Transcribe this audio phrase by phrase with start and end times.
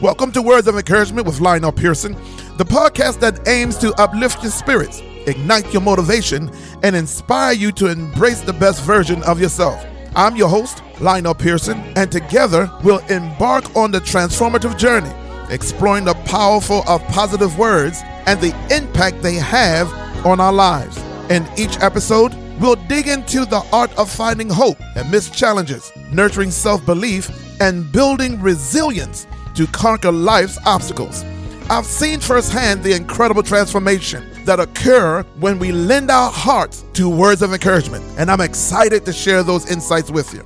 [0.00, 2.14] Welcome to Words of Encouragement with Lionel Pearson,
[2.56, 6.50] the podcast that aims to uplift your spirits, ignite your motivation,
[6.82, 9.84] and inspire you to embrace the best version of yourself.
[10.16, 15.12] I'm your host, Lionel Pearson, and together we'll embark on the transformative journey,
[15.52, 19.92] exploring the powerful of positive words and the impact they have
[20.24, 20.96] on our lives.
[21.28, 26.86] In each episode, we'll dig into the art of finding hope amidst challenges, nurturing self
[26.86, 27.30] belief,
[27.60, 31.24] and building resilience to conquer life's obstacles.
[31.68, 37.42] I've seen firsthand the incredible transformation that occur when we lend our hearts to words
[37.42, 40.44] of encouragement, and I'm excited to share those insights with you.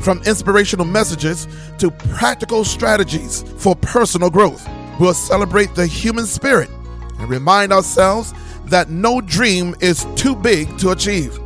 [0.00, 1.46] From inspirational messages
[1.78, 4.66] to practical strategies for personal growth,
[4.98, 6.70] we'll celebrate the human spirit
[7.18, 8.32] and remind ourselves
[8.64, 11.38] that no dream is too big to achieve.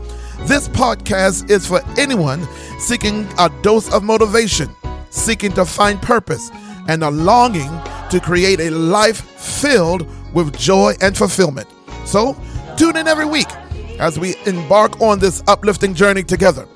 [0.43, 2.47] This podcast is for anyone
[2.79, 4.75] seeking a dose of motivation,
[5.11, 6.51] seeking to find purpose,
[6.89, 7.71] and a longing
[8.11, 11.69] to create a life filled with joy and fulfillment.
[12.05, 12.37] So,
[12.77, 13.51] tune in every week
[13.99, 16.67] as we embark on this uplifting journey together.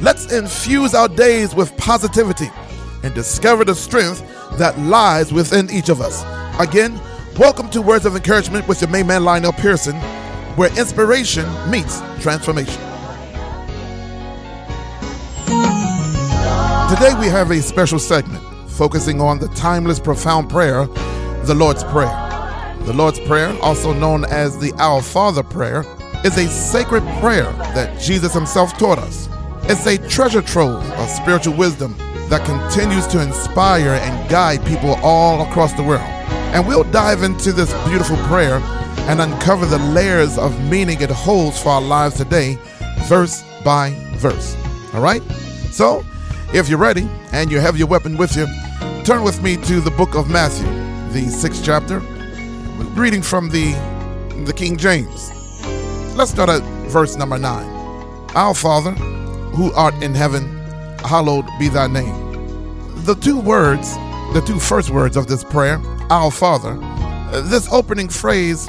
[0.00, 2.50] Let's infuse our days with positivity
[3.02, 4.22] and discover the strength
[4.58, 6.22] that lies within each of us.
[6.60, 7.00] Again,
[7.38, 9.96] welcome to Words of Encouragement with your main man Lionel Pearson,
[10.56, 12.80] where inspiration meets transformation.
[16.88, 18.47] Today we have a special segment
[18.78, 20.86] focusing on the timeless, profound prayer,
[21.46, 22.14] the Lord's Prayer.
[22.84, 25.84] The Lord's Prayer, also known as the Our Father Prayer,
[26.24, 29.28] is a sacred prayer that Jesus Himself taught us.
[29.64, 31.96] It's a treasure trove of spiritual wisdom
[32.28, 36.08] that continues to inspire and guide people all across the world.
[36.54, 38.60] And we'll dive into this beautiful prayer
[39.08, 42.56] and uncover the layers of meaning it holds for our lives today,
[43.08, 44.56] verse by verse.
[44.94, 45.22] All right?
[45.72, 46.04] So,
[46.54, 48.46] if you're ready and you have your weapon with you,
[49.08, 50.66] Turn with me to the book of Matthew,
[51.14, 52.00] the sixth chapter,
[52.92, 53.72] reading from the,
[54.44, 55.30] the King James.
[56.14, 56.60] Let's start at
[56.90, 57.66] verse number nine.
[58.34, 60.44] Our Father, who art in heaven,
[60.98, 62.14] hallowed be thy name.
[63.04, 63.94] The two words,
[64.34, 66.74] the two first words of this prayer, Our Father,
[67.48, 68.66] this opening phrase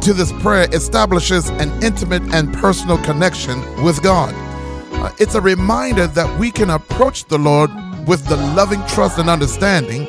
[0.00, 4.34] to this prayer establishes an intimate and personal connection with God.
[4.94, 7.70] Uh, it's a reminder that we can approach the Lord
[8.06, 10.06] with the loving trust and understanding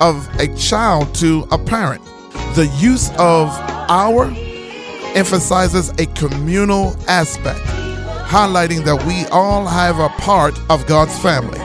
[0.00, 2.04] of a child to a parent.
[2.54, 3.48] The use of
[3.88, 4.26] our
[5.14, 7.60] emphasizes a communal aspect,
[8.28, 11.60] highlighting that we all have a part of God's family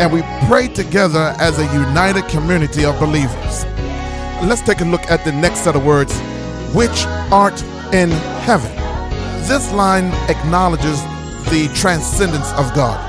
[0.00, 3.64] and we pray together as a united community of believers.
[4.44, 6.16] Let's take a look at the next set of words,
[6.72, 7.60] which art
[7.92, 8.10] in
[8.46, 8.70] heaven.
[9.48, 11.02] This line acknowledges
[11.50, 13.07] the transcendence of God.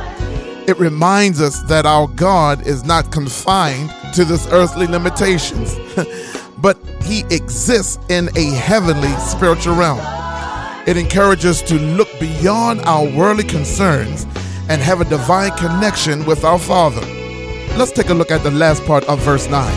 [0.69, 5.75] It reminds us that our God is not confined to this earthly limitations,
[6.59, 9.99] but he exists in a heavenly spiritual realm.
[10.87, 14.27] It encourages us to look beyond our worldly concerns
[14.69, 17.01] and have a divine connection with our Father.
[17.75, 19.73] Let's take a look at the last part of verse 9.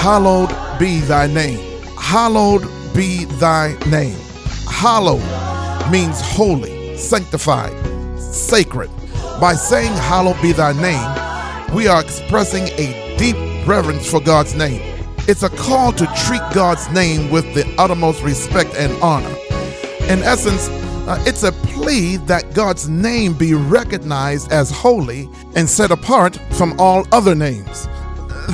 [0.00, 0.48] Hallowed
[0.78, 1.58] be thy name.
[1.98, 2.62] Hallowed
[2.94, 4.16] be thy name.
[4.66, 5.20] Hallowed
[5.92, 7.76] means holy, sanctified,
[8.18, 8.90] sacred.
[9.40, 13.36] By saying, Hallowed be thy name, we are expressing a deep
[13.68, 14.80] reverence for God's name.
[15.28, 19.34] It's a call to treat God's name with the uttermost respect and honor.
[20.08, 20.70] In essence,
[21.06, 26.74] uh, it's a plea that God's name be recognized as holy and set apart from
[26.80, 27.86] all other names.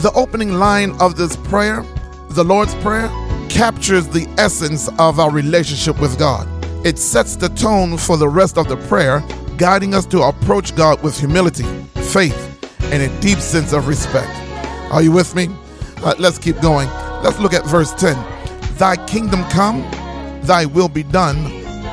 [0.02, 1.84] The opening line of this prayer,
[2.30, 3.08] the Lord's Prayer,
[3.48, 6.48] captures the essence of our relationship with God.
[6.84, 9.22] It sets the tone for the rest of the prayer
[9.56, 11.64] guiding us to approach God with humility,
[11.94, 12.58] faith,
[12.92, 14.30] and a deep sense of respect.
[14.90, 15.48] Are you with me?
[15.98, 16.88] Uh, let's keep going.
[17.22, 18.14] Let's look at verse 10.
[18.76, 19.82] Thy kingdom come,
[20.42, 21.38] thy will be done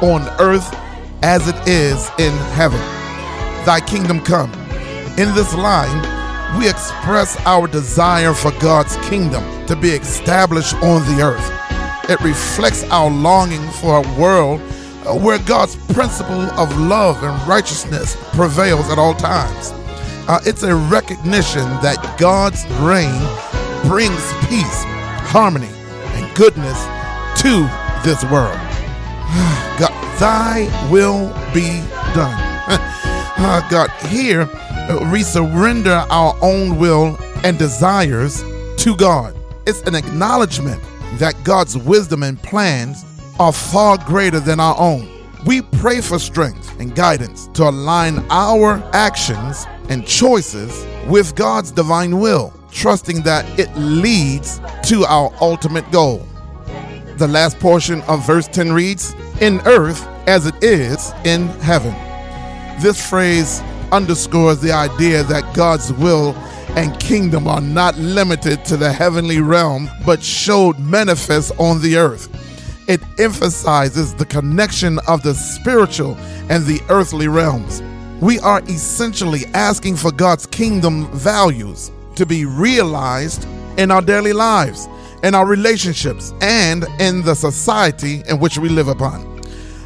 [0.02, 0.76] on earth
[1.22, 2.80] as it is in heaven.
[3.66, 4.52] Thy kingdom come.
[5.18, 11.22] In this line, we express our desire for God's kingdom to be established on the
[11.22, 12.10] earth.
[12.10, 14.62] It reflects our longing for a world
[15.18, 19.72] where God's principle of love and righteousness prevails at all times.
[20.28, 23.20] Uh, it's a recognition that God's reign
[23.90, 24.84] brings peace,
[25.32, 25.70] harmony,
[26.14, 26.78] and goodness
[27.42, 27.68] to
[28.04, 28.60] this world.
[29.80, 31.82] God, thy will be
[32.14, 32.38] done.
[33.40, 38.44] uh, God, here uh, we surrender our own will and desires
[38.78, 39.36] to God.
[39.66, 40.82] It's an acknowledgement
[41.14, 43.04] that God's wisdom and plans
[43.40, 45.08] are far greater than our own.
[45.46, 52.20] We pray for strength and guidance to align our actions and choices with God's divine
[52.20, 52.54] will.
[52.72, 56.24] trusting that it leads to our ultimate goal.
[57.18, 61.94] The last portion of verse 10 reads, In earth as it is in heaven.
[62.80, 66.36] This phrase underscores the idea that God's will
[66.78, 72.30] and kingdom are not limited to the heavenly realm, but showed manifest on the earth.
[72.90, 76.18] It emphasizes the connection of the spiritual
[76.50, 77.84] and the earthly realms.
[78.20, 83.48] We are essentially asking for God's kingdom values to be realized
[83.78, 84.88] in our daily lives,
[85.22, 89.40] in our relationships, and in the society in which we live upon.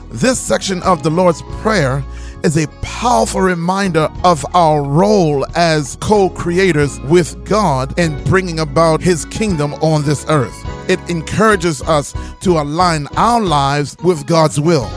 [0.09, 2.01] This section of the Lord's Prayer
[2.45, 9.01] is a powerful reminder of our role as co creators with God in bringing about
[9.01, 10.72] His kingdom on this earth.
[10.87, 14.89] It encourages us to align our lives with God's will,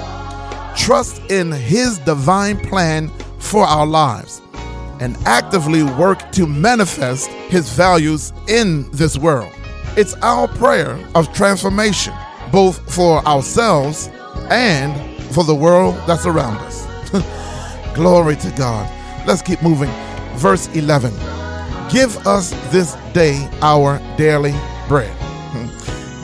[0.76, 4.42] trust in His divine plan for our lives,
[5.00, 9.52] and actively work to manifest His values in this world.
[9.96, 12.14] It's our prayer of transformation,
[12.50, 14.10] both for ourselves
[14.50, 16.86] and for the world that's around us.
[17.94, 18.90] Glory to God.
[19.26, 19.90] Let's keep moving.
[20.36, 21.12] Verse 11
[21.90, 24.54] Give us this day our daily
[24.88, 25.25] bread.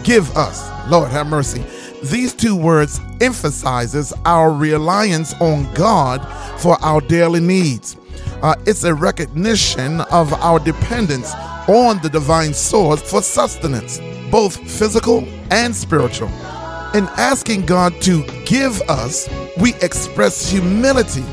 [0.04, 1.64] Give us, Lord have mercy.
[2.02, 6.20] These two words emphasizes our reliance on God
[6.60, 7.96] for our daily needs.
[8.42, 11.32] Uh, it's a recognition of our dependence
[11.68, 14.00] on the divine source for sustenance,
[14.32, 16.28] both physical and spiritual.
[16.94, 21.24] In asking God to give us, we express humility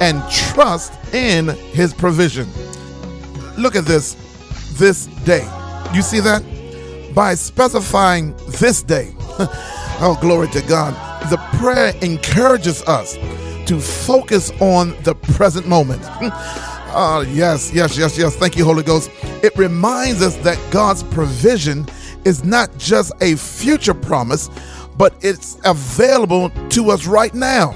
[0.00, 2.46] and trust in his provision.
[3.56, 4.14] Look at this
[4.74, 5.48] this day.
[5.94, 6.42] You see that?
[7.18, 10.94] By specifying this day, oh, glory to God,
[11.28, 13.14] the prayer encourages us
[13.66, 16.00] to focus on the present moment.
[16.94, 18.36] Oh, yes, yes, yes, yes.
[18.36, 19.10] Thank you, Holy Ghost.
[19.42, 21.88] It reminds us that God's provision
[22.24, 24.48] is not just a future promise,
[24.96, 27.74] but it's available to us right now.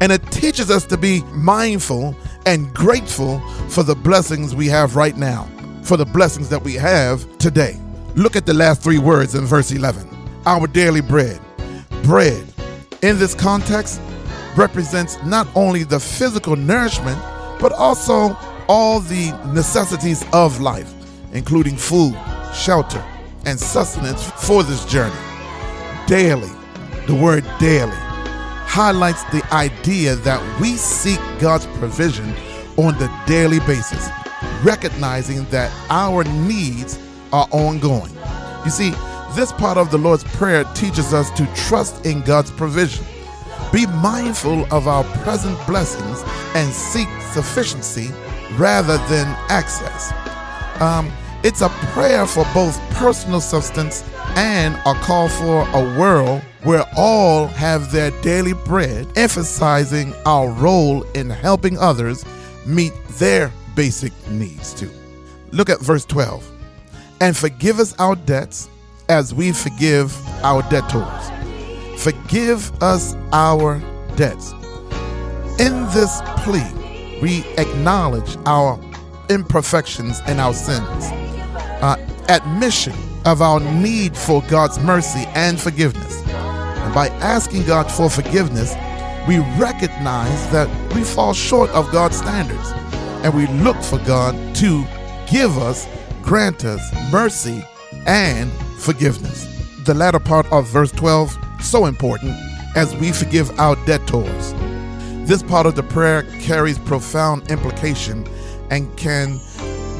[0.00, 3.38] And it teaches us to be mindful and grateful
[3.68, 5.46] for the blessings we have right now,
[5.82, 7.78] for the blessings that we have today.
[8.16, 10.08] Look at the last three words in verse 11
[10.46, 11.40] our daily bread.
[12.02, 12.42] Bread,
[13.02, 14.00] in this context,
[14.56, 17.18] represents not only the physical nourishment,
[17.60, 20.92] but also all the necessities of life,
[21.32, 22.14] including food,
[22.54, 23.04] shelter,
[23.44, 25.14] and sustenance for this journey.
[26.06, 26.50] Daily,
[27.06, 27.92] the word daily
[28.68, 32.32] highlights the idea that we seek God's provision
[32.76, 34.08] on the daily basis,
[34.62, 36.98] recognizing that our needs
[37.32, 38.12] are ongoing.
[38.64, 38.90] You see,
[39.34, 43.04] this part of the Lord's Prayer teaches us to trust in God's provision,
[43.72, 46.22] be mindful of our present blessings,
[46.54, 48.10] and seek sufficiency
[48.56, 50.12] rather than access.
[50.80, 51.10] Um,
[51.44, 54.02] it's a prayer for both personal substance
[54.36, 61.04] and a call for a world where all have their daily bread, emphasizing our role
[61.12, 62.24] in helping others
[62.66, 64.90] meet their basic needs too.
[65.52, 66.57] Look at verse 12.
[67.20, 68.68] And forgive us our debts
[69.08, 71.30] as we forgive our debtors.
[72.02, 73.80] Forgive us our
[74.16, 74.52] debts.
[75.58, 78.78] In this plea, we acknowledge our
[79.28, 81.06] imperfections and our sins.
[81.82, 81.96] Uh,
[82.28, 86.22] admission of our need for God's mercy and forgiveness.
[86.28, 88.74] And by asking God for forgiveness,
[89.26, 92.72] we recognize that we fall short of God's standards
[93.22, 94.84] and we look for God to
[95.30, 95.86] give us,
[96.28, 97.64] grant us mercy
[98.06, 99.46] and forgiveness.
[99.86, 102.34] The latter part of verse 12 so important
[102.76, 104.52] as we forgive our debtors.
[105.26, 108.26] This part of the prayer carries profound implication
[108.68, 109.40] and can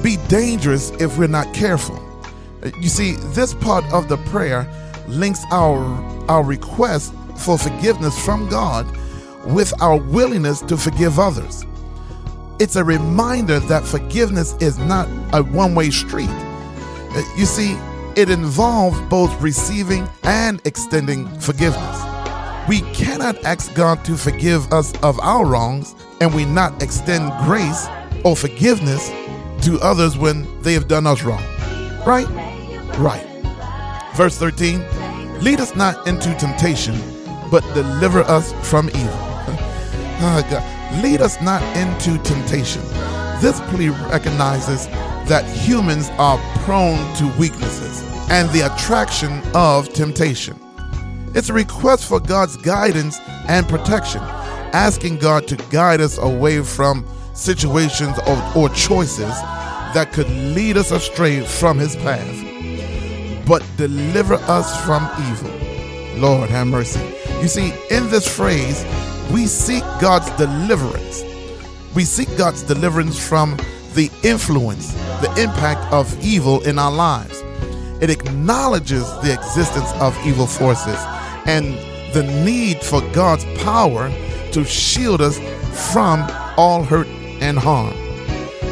[0.03, 1.99] be dangerous if we're not careful.
[2.79, 4.71] You see, this part of the prayer
[5.09, 5.79] links our
[6.29, 8.87] our request for forgiveness from God
[9.47, 11.65] with our willingness to forgive others.
[12.61, 16.29] It's a reminder that forgiveness is not a one-way street.
[16.29, 17.77] Uh, you see,
[18.17, 22.03] it involves both receiving and extending forgiveness.
[22.69, 27.87] We cannot ask God to forgive us of our wrongs and we not extend grace
[28.25, 29.09] or forgiveness
[29.65, 31.43] to others when they have done us wrong.
[32.05, 32.27] Right?
[32.99, 33.25] Right.
[34.17, 34.85] Verse 13
[35.43, 37.01] Lead us not into temptation,
[37.53, 39.15] but deliver us from evil.
[40.21, 40.78] oh, God.
[41.03, 42.83] Lead us not into temptation.
[43.41, 44.87] This plea recognizes
[45.29, 50.59] that humans are prone to weaknesses and the attraction of temptation.
[51.35, 53.19] It's a request for God's guidance
[53.49, 54.23] and protection,
[54.73, 59.35] asking God to guide us away from situations or, or choices
[59.95, 66.21] that could lead us astray from his path, but deliver us from evil.
[66.21, 67.01] Lord, have mercy.
[67.41, 68.85] You see, in this phrase,
[69.33, 71.23] we seek God's deliverance.
[71.95, 73.57] We seek God's deliverance from
[73.95, 77.43] the influence, the impact of evil in our lives.
[78.01, 80.99] It acknowledges the existence of evil forces
[81.47, 81.75] and
[82.15, 84.11] the need for God's power
[84.53, 85.39] to shield us
[85.93, 87.09] from all hurt
[87.41, 87.95] and harm.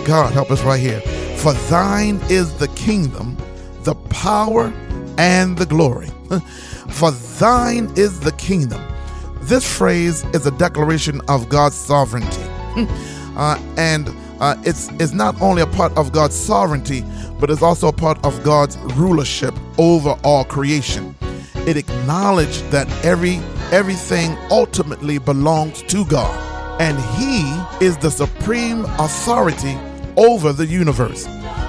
[0.04, 1.00] God, help us right here.
[1.36, 3.36] For thine is the kingdom,
[3.82, 4.72] the power,
[5.18, 6.08] and the glory.
[6.88, 8.80] For thine is the kingdom.
[9.46, 12.42] This phrase is a declaration of God's sovereignty.
[13.36, 14.08] Uh, and
[14.40, 17.04] uh, it's, it's not only a part of God's sovereignty,
[17.38, 21.14] but it's also a part of God's rulership over all creation.
[21.66, 23.40] It acknowledged that every
[23.72, 29.76] everything ultimately belongs to God, and He is the supreme authority
[30.16, 31.26] over the universe.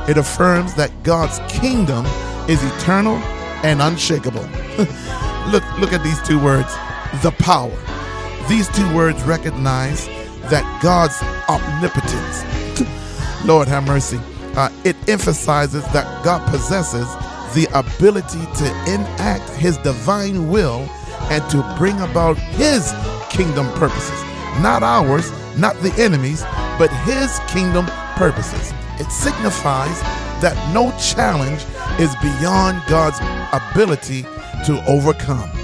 [0.07, 2.05] It affirms that God's kingdom
[2.47, 3.17] is eternal
[3.65, 4.47] and unshakable.
[5.51, 6.73] look, look at these two words
[7.21, 7.75] the power.
[8.47, 10.07] These two words recognize
[10.49, 12.43] that God's omnipotence,
[13.45, 14.19] Lord have mercy,
[14.55, 17.07] uh, it emphasizes that God possesses
[17.53, 20.89] the ability to enact His divine will
[21.29, 22.93] and to bring about His
[23.29, 24.21] kingdom purposes.
[24.61, 26.43] Not ours, not the enemy's,
[26.79, 27.85] but His kingdom
[28.15, 28.73] purposes.
[28.99, 30.01] It signifies
[30.41, 31.65] that no challenge
[31.99, 33.19] is beyond God's
[33.53, 34.23] ability
[34.65, 35.56] to overcome.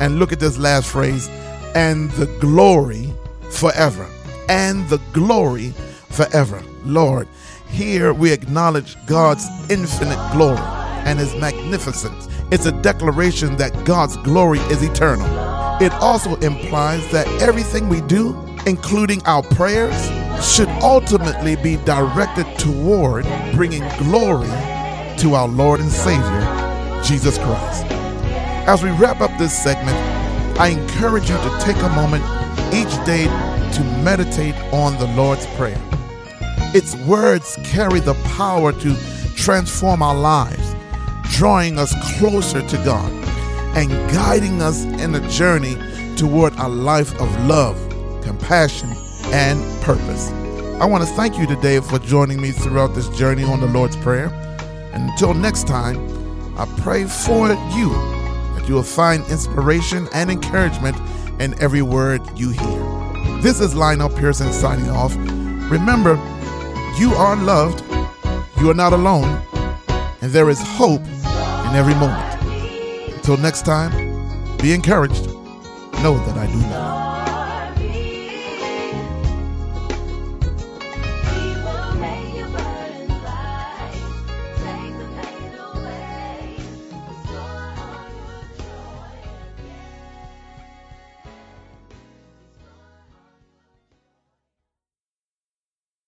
[0.00, 1.28] And look at this last phrase
[1.74, 3.12] and the glory
[3.50, 4.06] forever.
[4.48, 5.70] And the glory
[6.08, 6.62] forever.
[6.84, 7.28] Lord,
[7.68, 10.58] here we acknowledge God's infinite glory
[11.04, 12.28] and his magnificence.
[12.50, 15.26] It's a declaration that God's glory is eternal.
[15.82, 18.36] It also implies that everything we do,
[18.66, 19.94] including our prayers,
[20.44, 23.24] should ultimately be directed toward
[23.54, 24.48] bringing glory
[25.18, 27.97] to our Lord and Savior, Jesus Christ.
[28.68, 29.96] As we wrap up this segment,
[30.60, 32.22] I encourage you to take a moment
[32.74, 35.80] each day to meditate on the Lord's Prayer.
[36.74, 38.94] Its words carry the power to
[39.34, 40.74] transform our lives,
[41.30, 43.10] drawing us closer to God
[43.74, 45.78] and guiding us in a journey
[46.16, 47.78] toward a life of love,
[48.22, 48.90] compassion,
[49.32, 50.30] and purpose.
[50.78, 53.96] I want to thank you today for joining me throughout this journey on the Lord's
[53.96, 54.28] Prayer.
[54.92, 55.96] And until next time,
[56.58, 58.17] I pray for you
[58.68, 60.96] you will find inspiration and encouragement
[61.40, 63.40] in every word you hear.
[63.40, 65.14] This is Lionel Pearson signing off.
[65.70, 66.14] Remember,
[66.98, 67.82] you are loved,
[68.60, 69.42] you are not alone,
[70.20, 72.42] and there is hope in every moment.
[73.14, 73.90] Until next time,
[74.58, 75.26] be encouraged.
[76.02, 77.07] Know that I do love you.